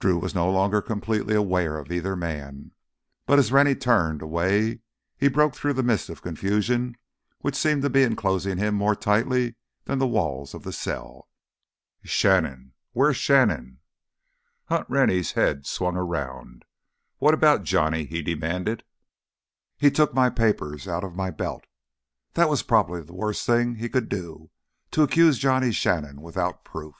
[0.00, 2.70] Drew was no longer completely aware of either man.
[3.26, 4.80] But, as Rennie turned away,
[5.18, 6.96] he broke through the mist of confusion
[7.40, 11.28] which seemed to be enclosing him more tightly than the walls of the cell.
[12.02, 12.72] "Shannon.
[12.92, 13.80] Where's Shannon?"
[14.70, 16.64] Hunt Rennie's head swung around.
[17.18, 18.84] "What about Johnny?" he demanded.
[19.76, 21.66] "He took my papers—out of my belt!"
[22.32, 24.48] This was probably the worst thing he could do,
[24.92, 26.94] to accuse Johnny Shannon without proof.